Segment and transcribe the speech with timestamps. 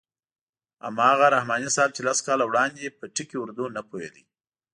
[0.87, 4.21] هماغه رحماني صاحب چې لس کاله وړاندې په ټکي اردو نه پوهېده.